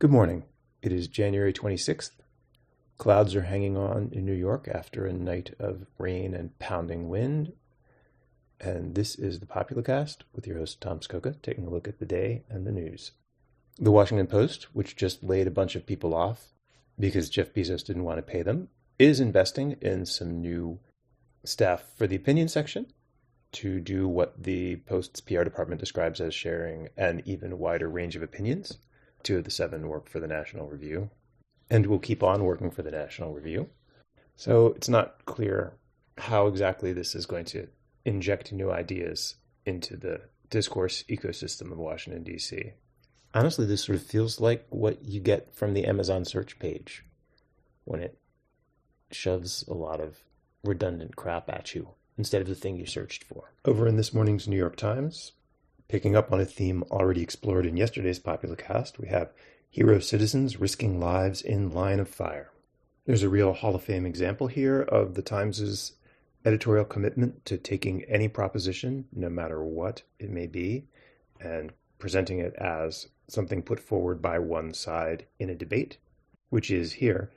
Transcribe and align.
Good 0.00 0.12
morning. 0.12 0.44
It 0.80 0.92
is 0.92 1.08
January 1.08 1.52
26th. 1.52 2.12
Clouds 2.98 3.34
are 3.34 3.42
hanging 3.42 3.76
on 3.76 4.10
in 4.12 4.24
New 4.24 4.32
York 4.32 4.68
after 4.72 5.04
a 5.04 5.12
night 5.12 5.56
of 5.58 5.86
rain 5.98 6.34
and 6.34 6.56
pounding 6.60 7.08
wind. 7.08 7.52
And 8.60 8.94
this 8.94 9.16
is 9.16 9.40
the 9.40 9.46
Populacast 9.46 10.18
with 10.32 10.46
your 10.46 10.58
host, 10.58 10.80
Tom 10.80 11.00
Scocca, 11.00 11.42
taking 11.42 11.66
a 11.66 11.70
look 11.70 11.88
at 11.88 11.98
the 11.98 12.06
day 12.06 12.44
and 12.48 12.64
the 12.64 12.70
news. 12.70 13.10
The 13.76 13.90
Washington 13.90 14.28
Post, 14.28 14.68
which 14.72 14.94
just 14.94 15.24
laid 15.24 15.48
a 15.48 15.50
bunch 15.50 15.74
of 15.74 15.84
people 15.84 16.14
off 16.14 16.52
because 16.96 17.28
Jeff 17.28 17.52
Bezos 17.52 17.84
didn't 17.84 18.04
want 18.04 18.18
to 18.18 18.22
pay 18.22 18.42
them, 18.42 18.68
is 19.00 19.18
investing 19.18 19.78
in 19.80 20.06
some 20.06 20.40
new 20.40 20.78
staff 21.42 21.82
for 21.96 22.06
the 22.06 22.14
opinion 22.14 22.46
section 22.46 22.86
to 23.50 23.80
do 23.80 24.06
what 24.06 24.44
the 24.44 24.76
Post's 24.76 25.20
PR 25.20 25.42
department 25.42 25.80
describes 25.80 26.20
as 26.20 26.34
sharing 26.34 26.88
an 26.96 27.20
even 27.24 27.58
wider 27.58 27.88
range 27.88 28.14
of 28.14 28.22
opinions. 28.22 28.78
Two 29.22 29.38
of 29.38 29.44
the 29.44 29.50
seven 29.50 29.88
work 29.88 30.08
for 30.08 30.20
the 30.20 30.26
National 30.26 30.68
Review 30.68 31.10
and 31.70 31.86
will 31.86 31.98
keep 31.98 32.22
on 32.22 32.44
working 32.44 32.70
for 32.70 32.82
the 32.82 32.90
National 32.90 33.32
Review. 33.32 33.68
So 34.36 34.68
it's 34.68 34.88
not 34.88 35.24
clear 35.26 35.74
how 36.16 36.46
exactly 36.46 36.92
this 36.92 37.14
is 37.14 37.26
going 37.26 37.44
to 37.46 37.68
inject 38.04 38.52
new 38.52 38.70
ideas 38.70 39.34
into 39.66 39.96
the 39.96 40.22
discourse 40.50 41.04
ecosystem 41.08 41.72
of 41.72 41.78
Washington, 41.78 42.22
D.C. 42.22 42.72
Honestly, 43.34 43.66
this 43.66 43.84
sort 43.84 43.96
of 43.96 44.02
feels 44.02 44.40
like 44.40 44.66
what 44.70 45.04
you 45.04 45.20
get 45.20 45.54
from 45.54 45.74
the 45.74 45.84
Amazon 45.84 46.24
search 46.24 46.58
page 46.58 47.04
when 47.84 48.00
it 48.00 48.18
shoves 49.10 49.64
a 49.68 49.74
lot 49.74 50.00
of 50.00 50.18
redundant 50.64 51.16
crap 51.16 51.48
at 51.50 51.74
you 51.74 51.88
instead 52.16 52.40
of 52.40 52.48
the 52.48 52.54
thing 52.54 52.76
you 52.76 52.86
searched 52.86 53.24
for. 53.24 53.52
Over 53.64 53.86
in 53.86 53.96
this 53.96 54.12
morning's 54.12 54.48
New 54.48 54.56
York 54.56 54.76
Times, 54.76 55.32
Picking 55.88 56.14
up 56.14 56.30
on 56.30 56.38
a 56.38 56.44
theme 56.44 56.84
already 56.90 57.22
explored 57.22 57.64
in 57.64 57.78
yesterday's 57.78 58.20
Populacast, 58.20 58.98
we 58.98 59.08
have 59.08 59.32
hero 59.70 59.98
citizens 60.00 60.60
risking 60.60 61.00
lives 61.00 61.40
in 61.40 61.70
line 61.70 61.98
of 61.98 62.10
fire. 62.10 62.50
There's 63.06 63.22
a 63.22 63.30
real 63.30 63.54
Hall 63.54 63.74
of 63.74 63.84
Fame 63.84 64.04
example 64.04 64.48
here 64.48 64.82
of 64.82 65.14
the 65.14 65.22
Times's 65.22 65.92
editorial 66.44 66.84
commitment 66.84 67.42
to 67.46 67.56
taking 67.56 68.04
any 68.04 68.28
proposition, 68.28 69.06
no 69.14 69.30
matter 69.30 69.64
what 69.64 70.02
it 70.18 70.28
may 70.28 70.46
be, 70.46 70.84
and 71.40 71.72
presenting 71.98 72.38
it 72.38 72.54
as 72.56 73.08
something 73.26 73.62
put 73.62 73.80
forward 73.80 74.20
by 74.20 74.38
one 74.38 74.74
side 74.74 75.24
in 75.38 75.48
a 75.48 75.54
debate, 75.54 75.96
which 76.50 76.70
is 76.70 76.92
here 76.92 77.30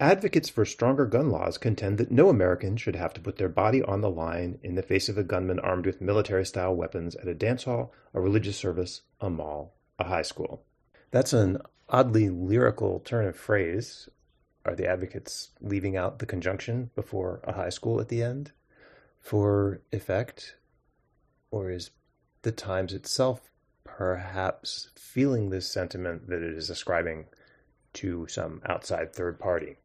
Advocates 0.00 0.48
for 0.48 0.64
stronger 0.64 1.06
gun 1.06 1.30
laws 1.30 1.56
contend 1.56 1.98
that 1.98 2.10
no 2.10 2.28
American 2.28 2.76
should 2.76 2.96
have 2.96 3.14
to 3.14 3.20
put 3.20 3.36
their 3.36 3.48
body 3.48 3.80
on 3.80 4.00
the 4.00 4.10
line 4.10 4.58
in 4.60 4.74
the 4.74 4.82
face 4.82 5.08
of 5.08 5.16
a 5.16 5.22
gunman 5.22 5.60
armed 5.60 5.86
with 5.86 6.00
military 6.00 6.44
style 6.44 6.74
weapons 6.74 7.14
at 7.14 7.28
a 7.28 7.34
dance 7.34 7.62
hall, 7.62 7.92
a 8.12 8.20
religious 8.20 8.56
service, 8.56 9.02
a 9.20 9.30
mall, 9.30 9.76
a 10.00 10.04
high 10.04 10.22
school. 10.22 10.64
That's 11.12 11.32
an 11.32 11.58
oddly 11.88 12.28
lyrical 12.28 12.98
turn 13.00 13.24
of 13.26 13.36
phrase. 13.36 14.08
Are 14.64 14.74
the 14.74 14.88
advocates 14.88 15.50
leaving 15.60 15.96
out 15.96 16.18
the 16.18 16.26
conjunction 16.26 16.90
before 16.96 17.40
a 17.44 17.52
high 17.52 17.68
school 17.68 18.00
at 18.00 18.08
the 18.08 18.20
end 18.20 18.50
for 19.20 19.80
effect? 19.92 20.56
Or 21.52 21.70
is 21.70 21.90
the 22.42 22.50
Times 22.50 22.94
itself 22.94 23.52
perhaps 23.84 24.90
feeling 24.96 25.50
this 25.50 25.70
sentiment 25.70 26.28
that 26.28 26.42
it 26.42 26.52
is 26.52 26.68
ascribing 26.68 27.26
to 27.92 28.26
some 28.26 28.60
outside 28.66 29.14
third 29.14 29.38
party? 29.38 29.76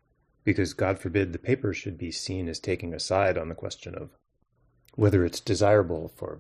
Because 0.49 0.73
God 0.73 0.97
forbid 0.97 1.31
the 1.31 1.37
paper 1.37 1.75
should 1.75 1.95
be 1.95 2.09
seen 2.09 2.49
as 2.49 2.57
taking 2.57 2.91
a 2.91 2.99
side 2.99 3.37
on 3.37 3.49
the 3.49 3.53
question 3.53 3.93
of 3.93 4.09
whether 4.95 5.23
it's 5.23 5.39
desirable 5.39 6.07
for 6.15 6.39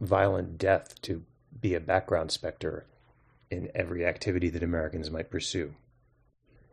violent 0.00 0.56
death 0.56 1.02
to 1.02 1.24
be 1.60 1.74
a 1.74 1.80
background 1.80 2.30
specter 2.30 2.86
in 3.50 3.68
every 3.74 4.06
activity 4.06 4.50
that 4.50 4.62
Americans 4.62 5.10
might 5.10 5.32
pursue. 5.32 5.74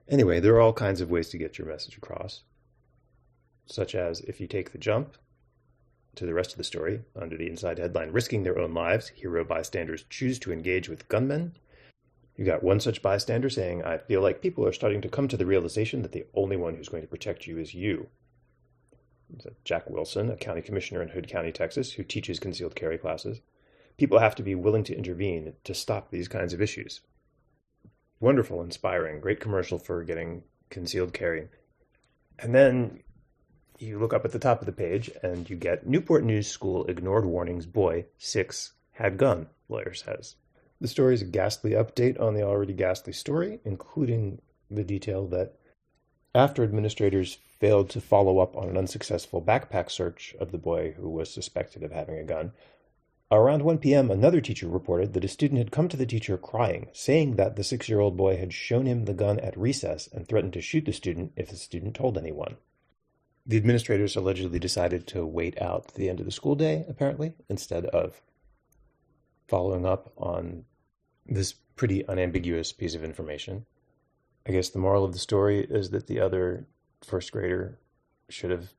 Anyway, 0.08 0.40
there 0.40 0.54
are 0.54 0.62
all 0.62 0.72
kinds 0.72 1.02
of 1.02 1.10
ways 1.10 1.30
to 1.30 1.40
get 1.40 1.58
your 1.58 1.66
message 1.66 1.98
across, 1.98 2.44
such 3.66 3.96
as 3.96 4.20
if 4.20 4.40
you 4.40 4.46
take 4.46 4.72
the 4.72 4.78
jump 4.78 5.18
to 6.14 6.28
the 6.28 6.34
rest 6.36 6.52
of 6.52 6.60
the 6.60 6.64
story 6.64 7.02
under 7.20 7.36
the 7.38 7.50
inside 7.50 7.80
headline 7.80 8.12
Risking 8.12 8.44
Their 8.44 8.60
Own 8.60 8.76
Lives, 8.76 9.08
Hero 9.16 9.44
Bystanders 9.44 10.06
Choose 10.12 10.38
to 10.38 10.54
Engage 10.54 10.90
with 10.90 11.10
Gunmen. 11.10 11.56
You 12.38 12.46
got 12.46 12.64
one 12.64 12.80
such 12.80 13.02
bystander 13.02 13.50
saying, 13.50 13.84
I 13.84 13.98
feel 13.98 14.22
like 14.22 14.44
people 14.44 14.66
are 14.66 14.72
starting 14.72 15.02
to 15.02 15.10
come 15.10 15.28
to 15.28 15.38
the 15.38 15.46
realization 15.46 16.04
that 16.04 16.12
the 16.12 16.28
only 16.36 16.56
one 16.56 16.76
who's 16.76 16.88
going 16.88 17.02
to 17.02 17.10
protect 17.10 17.48
you 17.48 17.58
is 17.58 17.74
you. 17.74 18.08
Jack 19.64 19.90
Wilson, 19.90 20.30
a 20.30 20.38
county 20.38 20.62
commissioner 20.62 21.02
in 21.02 21.10
Hood 21.10 21.28
County, 21.28 21.52
Texas, 21.52 21.92
who 21.92 22.04
teaches 22.04 22.40
concealed 22.40 22.76
carry 22.76 23.00
classes. 23.00 23.42
People 23.98 24.20
have 24.20 24.36
to 24.36 24.44
be 24.44 24.54
willing 24.54 24.84
to 24.84 24.96
intervene 24.96 25.54
to 25.64 25.74
stop 25.74 26.12
these 26.12 26.28
kinds 26.28 26.54
of 26.54 26.62
issues. 26.62 27.02
Wonderful, 28.20 28.62
inspiring, 28.62 29.20
great 29.20 29.40
commercial 29.40 29.80
for 29.80 30.04
getting 30.04 30.44
concealed 30.70 31.14
carry. 31.14 31.48
And 32.38 32.54
then 32.54 33.02
you 33.80 33.98
look 33.98 34.14
up 34.14 34.26
at 34.26 34.32
the 34.32 34.40
top 34.40 34.60
of 34.60 34.68
the 34.68 34.72
page 34.72 35.10
and 35.24 35.50
you 35.50 35.56
get 35.56 35.88
Newport 35.88 36.24
News 36.24 36.48
School 36.48 36.86
ignored 36.86 37.26
warnings, 37.26 37.66
boy, 37.66 38.06
six, 38.20 38.74
had 38.92 39.18
gun, 39.18 39.48
lawyer 39.70 39.96
says. 39.96 40.36
The 40.80 40.88
story 40.88 41.16
is 41.16 41.24
a 41.24 41.26
ghastly 41.26 41.72
update 41.72 42.20
on 42.20 42.36
the 42.36 42.44
already 42.44 42.74
ghastly 42.74 43.14
story, 43.14 43.60
including 43.66 44.42
the 44.70 44.84
detail 44.84 45.26
that 45.28 45.56
after 46.36 46.64
administrators 46.64 47.40
failed 47.60 47.90
to 47.90 48.02
follow 48.02 48.38
up 48.38 48.56
on 48.56 48.70
an 48.70 48.78
unsuccessful 48.78 49.42
backpack 49.42 49.90
search 49.90 50.36
of 50.40 50.52
the 50.52 50.60
boy 50.60 50.92
who 50.92 51.10
was 51.10 51.34
suspected 51.34 51.82
of 51.82 51.92
having 51.92 52.20
a 52.20 52.24
gun, 52.24 52.52
around 53.32 53.64
1 53.64 53.80
p.m., 53.80 54.12
another 54.12 54.40
teacher 54.40 54.68
reported 54.68 55.14
that 55.14 55.26
a 55.26 55.28
student 55.28 55.58
had 55.58 55.72
come 55.72 55.88
to 55.88 55.98
the 55.98 56.06
teacher 56.06 56.38
crying, 56.38 56.90
saying 56.94 57.38
that 57.38 57.56
the 57.56 57.64
six 57.64 57.90
year 57.90 58.00
old 58.00 58.16
boy 58.16 58.38
had 58.38 58.54
shown 58.54 58.86
him 58.86 59.06
the 59.06 59.16
gun 59.16 59.40
at 59.40 59.58
recess 59.58 60.08
and 60.14 60.28
threatened 60.28 60.54
to 60.54 60.62
shoot 60.62 60.86
the 60.86 60.94
student 60.94 61.34
if 61.36 61.50
the 61.50 61.56
student 61.56 61.96
told 61.96 62.18
anyone. 62.18 62.58
The 63.48 63.58
administrators 63.58 64.16
allegedly 64.16 64.60
decided 64.60 65.08
to 65.08 65.26
wait 65.26 65.60
out 65.60 65.96
the 65.96 66.10
end 66.10 66.20
of 66.20 66.28
the 66.28 66.32
school 66.32 66.56
day, 66.56 66.86
apparently, 66.88 67.34
instead 67.50 67.86
of 67.88 68.22
following 69.48 69.86
up 69.86 70.12
on 70.18 70.64
this 71.26 71.54
pretty 71.76 72.06
unambiguous 72.08 72.72
piece 72.72 72.96
of 72.96 73.04
information. 73.04 73.66
I 74.48 74.52
guess 74.52 74.70
the 74.70 74.80
moral 74.80 75.04
of 75.04 75.14
the 75.14 75.20
story 75.20 75.66
is 75.70 75.90
that 75.92 76.08
the 76.08 76.20
other 76.20 76.68
first 77.04 77.32
grader 77.32 77.80
should 78.30 78.52
have 78.52 78.74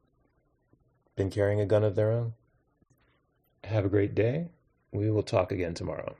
been 1.16 1.30
carrying 1.30 1.60
a 1.60 1.66
gun 1.66 1.84
of 1.84 1.94
their 1.94 2.10
own. 2.12 2.34
Have 3.64 3.84
a 3.84 3.90
great 3.90 4.14
day. 4.14 4.48
We 4.92 5.10
will 5.10 5.22
talk 5.22 5.52
again 5.52 5.74
tomorrow. 5.74 6.16